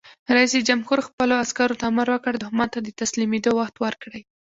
رئیس 0.35 0.53
جمهور 0.67 0.99
خپلو 1.07 1.33
عسکرو 1.43 1.77
ته 1.79 1.83
امر 1.91 2.07
وکړ؛ 2.11 2.33
دښمن 2.43 2.67
ته 2.73 2.79
د 2.81 2.87
تسلیمېدو 3.01 3.51
وخت 3.59 3.75
ورکړئ! 3.83 4.21